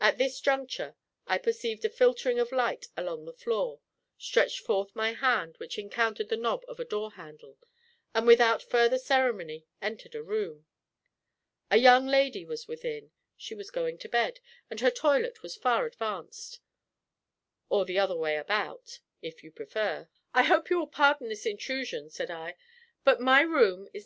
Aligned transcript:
At 0.00 0.18
this 0.18 0.40
juncture 0.40 0.94
I 1.26 1.36
perceived 1.36 1.84
a 1.84 1.88
filtering 1.88 2.38
of 2.38 2.52
light 2.52 2.86
along 2.96 3.24
the 3.24 3.32
floor, 3.32 3.80
stretched 4.16 4.60
forth 4.60 4.94
my 4.94 5.14
hand 5.14 5.56
which 5.56 5.78
encountered 5.80 6.28
the 6.28 6.36
knob 6.36 6.64
of 6.68 6.78
a 6.78 6.84
door 6.84 7.10
handle, 7.14 7.58
and 8.14 8.24
without 8.24 8.62
further 8.62 8.98
ceremony 9.00 9.66
entered 9.80 10.14
a 10.14 10.22
room. 10.22 10.66
A 11.72 11.78
young 11.78 12.06
lady 12.06 12.44
was 12.44 12.68
within; 12.68 13.10
she 13.36 13.52
was 13.56 13.72
going 13.72 13.98
to 13.98 14.08
bed, 14.08 14.38
and 14.70 14.78
her 14.78 14.92
toilet 14.92 15.42
was 15.42 15.56
far 15.56 15.86
advanced, 15.86 16.60
or 17.68 17.84
the 17.84 17.98
other 17.98 18.14
way 18.16 18.36
about, 18.36 19.00
if 19.22 19.42
you 19.42 19.50
prefer. 19.50 20.08
"I 20.32 20.44
hope 20.44 20.70
you 20.70 20.78
will 20.78 20.86
pardon 20.86 21.28
this 21.28 21.46
intrusion," 21.46 22.10
said 22.10 22.30
I; 22.30 22.54
"but 23.02 23.20
my 23.20 23.40
room 23.40 23.88
is 23.92 23.94
No. 23.94 24.00